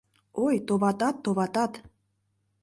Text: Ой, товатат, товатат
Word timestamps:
Ой, 0.45 0.55
товатат, 0.67 1.15
товатат 1.23 1.71